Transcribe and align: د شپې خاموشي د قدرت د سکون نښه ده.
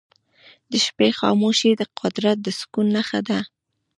د 0.71 0.73
شپې 0.85 1.09
خاموشي 1.19 1.71
د 1.77 1.81
قدرت 1.99 2.37
د 2.43 2.47
سکون 2.59 2.85
نښه 2.95 3.19
ده. 3.27 3.39